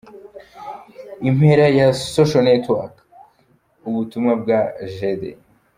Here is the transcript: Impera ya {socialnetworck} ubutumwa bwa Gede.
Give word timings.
Impera 1.29 1.65
ya 1.77 1.87
{socialnetworck} 2.13 2.93
ubutumwa 3.87 4.31
bwa 4.41 4.59
Gede. 4.99 5.31